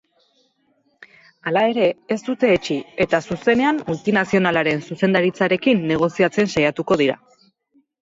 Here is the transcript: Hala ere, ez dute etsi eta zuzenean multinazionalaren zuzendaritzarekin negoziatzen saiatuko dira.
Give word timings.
Hala 1.51 1.63
ere, 1.73 1.89
ez 2.15 2.17
dute 2.31 2.49
etsi 2.55 2.79
eta 3.07 3.21
zuzenean 3.29 3.85
multinazionalaren 3.93 4.85
zuzendaritzarekin 4.91 5.89
negoziatzen 5.95 6.55
saiatuko 6.59 7.03
dira. 7.07 7.25